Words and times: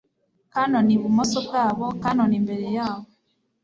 Cannon 0.53 0.87
ibumoso 0.95 1.37
bwaboCannon 1.47 2.31
imbere 2.39 2.67
yabo 2.77 3.07